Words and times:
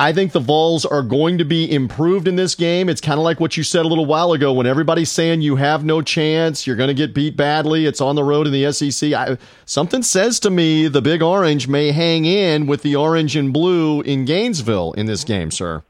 I 0.00 0.12
think 0.12 0.30
the 0.30 0.38
Vols 0.38 0.86
are 0.86 1.02
going 1.02 1.38
to 1.38 1.44
be 1.44 1.72
improved 1.72 2.28
in 2.28 2.36
this 2.36 2.54
game. 2.54 2.88
It's 2.88 3.00
kind 3.00 3.18
of 3.18 3.24
like 3.24 3.40
what 3.40 3.56
you 3.56 3.64
said 3.64 3.84
a 3.84 3.88
little 3.88 4.06
while 4.06 4.32
ago 4.32 4.52
when 4.52 4.64
everybody's 4.64 5.10
saying 5.10 5.40
you 5.40 5.56
have 5.56 5.84
no 5.84 6.02
chance, 6.02 6.68
you're 6.68 6.76
going 6.76 6.88
to 6.88 6.94
get 6.94 7.12
beat 7.12 7.36
badly, 7.36 7.84
it's 7.84 8.00
on 8.00 8.14
the 8.14 8.22
road 8.22 8.46
in 8.46 8.52
the 8.52 8.72
SEC. 8.72 9.12
I, 9.12 9.38
something 9.64 10.04
says 10.04 10.38
to 10.40 10.50
me 10.50 10.86
the 10.86 11.02
Big 11.02 11.20
Orange 11.20 11.66
may 11.66 11.90
hang 11.90 12.26
in 12.26 12.68
with 12.68 12.82
the 12.82 12.94
orange 12.94 13.34
and 13.34 13.52
blue 13.52 14.00
in 14.02 14.24
Gainesville 14.24 14.92
in 14.92 15.06
this 15.06 15.24
game, 15.24 15.50
sir. 15.50 15.82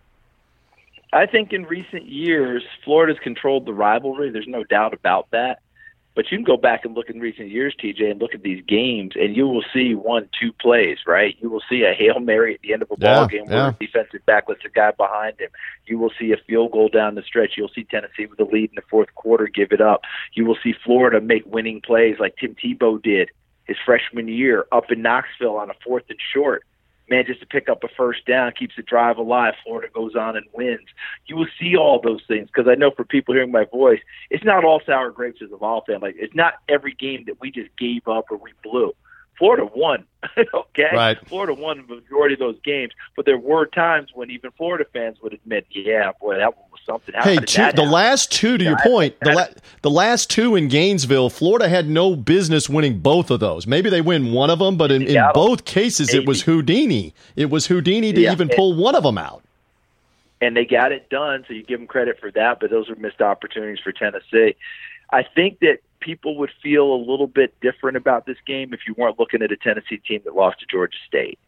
I 1.13 1.27
think 1.27 1.53
in 1.53 1.65
recent 1.65 2.07
years, 2.07 2.65
Florida's 2.85 3.19
controlled 3.23 3.67
the 3.67 3.75
rivalry. 3.75 4.31
There's 4.31 4.49
no 4.49 4.65
doubt 4.65 4.95
about 4.95 5.31
that. 5.33 5.61
But 6.19 6.33
you 6.33 6.39
can 6.39 6.45
go 6.45 6.57
back 6.57 6.85
and 6.85 6.97
look 6.97 7.11
in 7.11 7.21
recent 7.21 7.49
years, 7.49 7.77
TJ, 7.81 8.11
and 8.11 8.21
look 8.21 8.35
at 8.35 8.43
these 8.43 8.61
games, 8.67 9.13
and 9.15 9.37
you 9.37 9.47
will 9.47 9.63
see 9.73 9.95
one, 9.95 10.29
two 10.41 10.53
plays, 10.53 10.99
right? 11.07 11.37
You 11.39 11.49
will 11.49 11.63
see 11.71 11.85
a 11.85 11.95
hail 11.95 12.19
mary 12.19 12.55
at 12.55 12.61
the 12.61 12.73
end 12.73 12.83
of 12.83 12.91
a 12.91 12.97
yeah, 12.99 13.15
ball 13.15 13.27
game 13.29 13.47
where 13.47 13.57
yeah. 13.57 13.71
the 13.79 13.87
defensive 13.87 14.27
back 14.27 14.49
lets 14.49 14.65
a 14.65 14.69
guy 14.69 14.91
behind 14.91 15.39
him. 15.39 15.51
You 15.87 15.97
will 15.97 16.11
see 16.19 16.33
a 16.33 16.37
field 16.37 16.73
goal 16.73 16.89
down 16.89 17.15
the 17.15 17.23
stretch. 17.23 17.53
You'll 17.57 17.71
see 17.73 17.85
Tennessee 17.85 18.27
with 18.27 18.41
a 18.41 18.53
lead 18.53 18.71
in 18.71 18.75
the 18.75 18.83
fourth 18.91 19.15
quarter 19.15 19.47
give 19.47 19.71
it 19.71 19.81
up. 19.81 20.01
You 20.33 20.45
will 20.45 20.59
see 20.61 20.75
Florida 20.85 21.21
make 21.21 21.47
winning 21.47 21.81
plays 21.81 22.17
like 22.19 22.35
Tim 22.37 22.57
Tebow 22.57 23.01
did 23.01 23.31
his 23.69 23.77
freshman 23.87 24.27
year 24.27 24.67
up 24.73 24.91
in 24.91 25.03
Knoxville 25.03 25.57
on 25.57 25.71
a 25.71 25.75
fourth 25.85 26.07
and 26.09 26.19
short 26.35 26.65
man, 27.11 27.25
just 27.27 27.41
to 27.41 27.47
pick 27.47 27.69
up 27.69 27.85
a 27.85 27.89
first 27.97 28.27
down, 28.27 28.53
keeps 28.53 28.77
the 28.77 28.83
drive 28.83 29.19
alive. 29.19 29.55
Florida 29.65 29.89
goes 29.93 30.15
on 30.15 30.37
and 30.37 30.47
wins. 30.53 30.89
You 31.27 31.37
will 31.37 31.49
see 31.61 31.77
all 31.77 32.01
those 32.01 32.23
things 32.27 32.49
because 32.53 32.69
I 32.71 32.75
know 32.75 32.91
for 32.91 33.05
people 33.05 33.35
hearing 33.35 33.53
my 33.53 33.65
voice, 33.65 34.01
it's 34.31 34.45
not 34.45 34.65
all 34.65 34.81
sour 34.85 35.11
grapes 35.11 35.41
as 35.43 35.53
a 35.53 35.57
Vol 35.57 35.85
fan. 35.87 36.01
Like 36.01 36.17
it's 36.19 36.35
not 36.35 36.55
every 36.69 36.95
game 36.95 37.25
that 37.27 37.41
we 37.41 37.51
just 37.51 37.71
gave 37.77 38.07
up 38.09 38.27
or 38.31 38.37
we 38.37 38.53
blew. 38.63 38.95
Florida 39.39 39.69
won, 39.75 40.05
okay? 40.55 40.89
Right. 40.93 41.19
Florida 41.29 41.55
won 41.55 41.85
the 41.89 41.95
majority 41.97 42.35
of 42.35 42.41
those 42.41 42.59
games, 42.65 42.93
but 43.17 43.25
there 43.25 43.39
were 43.39 43.67
times 43.67 44.11
when 44.15 44.31
even 44.31 44.51
Florida 44.53 44.85
fans 44.93 45.19
would 45.23 45.33
admit, 45.33 45.67
"Yeah, 45.71 46.11
boy, 46.21 46.37
that 46.39 46.57
one 46.57 46.67
was 46.73 46.81
something." 46.85 47.15
How 47.15 47.23
Hey, 47.23 47.37
two, 47.37 47.71
the 47.73 47.83
last 47.85 48.33
two, 48.33 48.59
to 48.59 48.65
your 48.65 48.73
Yeah, 48.73 48.85
point, 48.85 49.21
the, 49.21 49.33
la- 49.33 49.47
the 49.83 49.91
last 49.91 50.29
two 50.29 50.57
in 50.57 50.67
Gainesville, 50.69 51.31
Florida 51.31 51.69
had 51.69 51.89
no 51.89 52.17
business 52.17 52.69
winning 52.69 52.99
both 52.99 53.31
of 53.31 53.39
those. 53.39 53.67
Maybe 53.67 53.91
they 53.91 54.01
win 54.01 54.33
one 54.33 54.51
of 54.51 54.59
them, 54.59 54.77
but 54.77 54.91
in, 54.91 55.03
in 55.03 55.23
both 55.35 55.65
cases, 55.65 56.13
it 56.13 56.27
was 56.27 56.43
Houdini. 56.43 57.15
It 57.37 57.49
was 57.51 57.67
Houdini 57.67 58.13
to 58.13 58.21
Yeah, 58.23 58.33
even 58.33 58.49
and- 58.49 58.57
pull 58.57 58.75
one 58.75 58.97
of 58.97 59.05
them 59.05 59.19
out. 59.19 59.43
and 60.41 60.57
they 60.57 60.65
got 60.65 60.91
it 60.93 61.09
done. 61.11 61.45
So 61.47 61.55
you 61.55 61.63
give 61.63 61.79
them 61.79 61.87
credit 61.87 62.19
for 62.21 62.31
that, 62.33 62.59
but 62.61 62.71
those 62.71 62.89
are 62.91 62.97
missed 62.97 63.21
opportunities 63.21 63.79
for 63.83 63.93
Tennessee. 63.93 64.57
I 65.13 65.23
think 65.23 65.61
that 65.61 65.79
people 66.01 66.37
would 66.39 66.51
feel 66.63 66.93
a 66.93 66.97
little 66.97 67.27
bit 67.27 67.59
different 67.61 67.97
about 67.97 68.27
this 68.27 68.39
game 68.47 68.73
if 68.73 68.81
you 68.87 68.95
weren't 68.97 69.19
looking 69.19 69.43
at 69.43 69.53
a 69.53 69.57
Tennessee 69.57 69.99
team 69.99 70.21
that 70.25 70.35
lost 70.35 70.61
to 70.61 70.67
Georgia 70.67 70.99
State. 71.07 71.39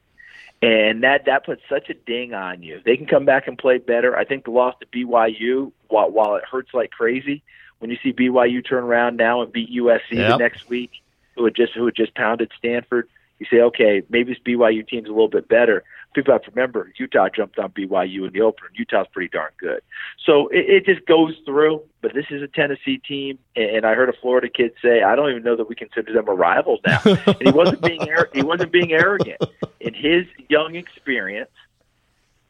And 0.62 1.04
that 1.04 1.24
that 1.24 1.46
puts 1.46 1.62
such 1.70 1.88
a 1.88 1.94
ding 1.94 2.34
on 2.34 2.62
you. 2.62 2.82
They 2.84 2.96
can 2.96 3.06
come 3.06 3.24
back 3.24 3.48
and 3.48 3.56
play 3.56 3.78
better. 3.78 4.16
I 4.16 4.24
think 4.24 4.44
the 4.44 4.50
loss 4.50 4.74
to 4.80 4.86
BYU, 4.86 5.72
while 5.88 6.10
while 6.10 6.36
it 6.36 6.44
hurts 6.44 6.74
like 6.74 6.90
crazy, 6.90 7.42
when 7.78 7.90
you 7.90 7.96
see 8.02 8.12
BYU 8.12 8.66
turn 8.66 8.84
around 8.84 9.16
now 9.16 9.40
and 9.40 9.50
beat 9.50 9.70
USC 9.70 10.10
the 10.10 10.36
next 10.36 10.68
week, 10.68 10.90
who 11.34 11.44
had 11.44 11.54
just 11.54 11.72
who 11.72 11.86
had 11.86 11.94
just 11.94 12.14
pounded 12.14 12.52
Stanford, 12.58 13.08
you 13.40 13.46
say, 13.50 13.60
okay, 13.62 14.02
maybe 14.10 14.34
this 14.34 14.42
BYU 14.46 14.86
team's 14.86 15.08
a 15.08 15.12
little 15.12 15.28
bit 15.28 15.48
better. 15.48 15.82
People 16.14 16.32
have 16.32 16.42
to 16.42 16.50
remember 16.50 16.92
Utah 16.98 17.28
jumped 17.34 17.58
on 17.58 17.70
BYU 17.70 18.26
in 18.26 18.32
the 18.32 18.42
opener. 18.42 18.68
and 18.68 18.76
Utah's 18.78 19.06
pretty 19.12 19.30
darn 19.30 19.50
good. 19.58 19.80
So 20.24 20.48
it, 20.48 20.68
it 20.68 20.84
just 20.84 21.06
goes 21.06 21.34
through. 21.46 21.82
But 22.02 22.12
this 22.14 22.26
is 22.30 22.42
a 22.42 22.48
Tennessee 22.48 22.98
team, 22.98 23.38
and 23.56 23.84
I 23.84 23.94
heard 23.94 24.08
a 24.08 24.12
Florida 24.20 24.48
kid 24.48 24.72
say, 24.82 25.02
"I 25.02 25.16
don't 25.16 25.30
even 25.30 25.42
know 25.42 25.56
that 25.56 25.68
we 25.68 25.74
consider 25.74 26.12
them 26.12 26.28
a 26.28 26.34
rival 26.34 26.78
now." 26.86 27.00
and 27.04 27.36
he 27.42 27.50
wasn't 27.50 27.82
being 27.82 28.00
he 28.32 28.42
wasn't 28.42 28.72
being 28.72 28.92
arrogant. 28.92 29.42
In 29.80 29.94
his 29.94 30.26
young 30.48 30.76
experience, 30.76 31.50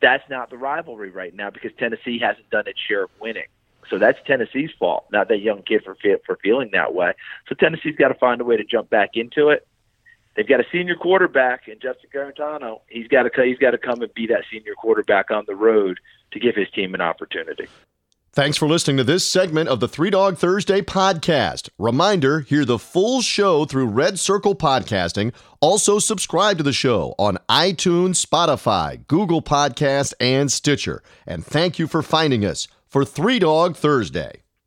that's 0.00 0.28
not 0.30 0.50
the 0.50 0.56
rivalry 0.56 1.10
right 1.10 1.34
now 1.34 1.50
because 1.50 1.72
Tennessee 1.78 2.18
hasn't 2.18 2.48
done 2.50 2.66
its 2.66 2.78
share 2.78 3.04
of 3.04 3.10
winning. 3.20 3.46
So 3.90 3.98
that's 3.98 4.18
Tennessee's 4.24 4.70
fault, 4.78 5.06
not 5.10 5.28
that 5.28 5.38
young 5.38 5.62
kid 5.62 5.82
for 5.84 5.96
for 6.24 6.38
feeling 6.42 6.70
that 6.72 6.94
way. 6.94 7.12
So 7.48 7.54
Tennessee's 7.54 7.96
got 7.96 8.08
to 8.08 8.14
find 8.14 8.40
a 8.40 8.44
way 8.44 8.56
to 8.56 8.64
jump 8.64 8.88
back 8.88 9.10
into 9.14 9.48
it. 9.48 9.66
They've 10.36 10.46
got 10.46 10.60
a 10.60 10.64
senior 10.70 10.94
quarterback 10.94 11.68
in 11.68 11.74
Justin 11.80 12.10
Guarantano. 12.14 12.80
He's 12.88 13.08
got 13.08 13.24
to 13.24 13.44
he's 13.44 13.58
got 13.58 13.72
to 13.72 13.78
come 13.78 14.00
and 14.02 14.12
be 14.14 14.26
that 14.28 14.44
senior 14.50 14.74
quarterback 14.74 15.30
on 15.30 15.44
the 15.46 15.56
road 15.56 15.98
to 16.32 16.40
give 16.40 16.54
his 16.54 16.68
team 16.70 16.94
an 16.94 17.00
opportunity. 17.00 17.66
Thanks 18.32 18.56
for 18.56 18.68
listening 18.68 18.96
to 18.98 19.04
this 19.04 19.26
segment 19.26 19.68
of 19.68 19.80
the 19.80 19.88
Three 19.88 20.08
Dog 20.10 20.38
Thursday 20.38 20.82
podcast. 20.82 21.68
Reminder 21.78 22.40
hear 22.40 22.64
the 22.64 22.78
full 22.78 23.22
show 23.22 23.64
through 23.64 23.86
Red 23.86 24.20
Circle 24.20 24.54
Podcasting. 24.54 25.34
Also, 25.60 25.98
subscribe 25.98 26.56
to 26.58 26.62
the 26.62 26.72
show 26.72 27.16
on 27.18 27.38
iTunes, 27.48 28.24
Spotify, 28.24 29.04
Google 29.08 29.42
Podcast, 29.42 30.14
and 30.20 30.52
Stitcher. 30.52 31.02
And 31.26 31.44
thank 31.44 31.80
you 31.80 31.88
for 31.88 32.02
finding 32.02 32.44
us 32.44 32.68
for 32.86 33.04
Three 33.04 33.40
Dog 33.40 33.76
Thursday. 33.76 34.42